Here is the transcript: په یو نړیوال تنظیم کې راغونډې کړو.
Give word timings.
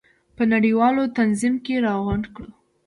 په 0.35 0.43
یو 0.45 0.49
نړیوال 0.53 0.95
تنظیم 1.19 1.55
کې 1.65 1.83
راغونډې 1.85 2.29
کړو. 2.35 2.49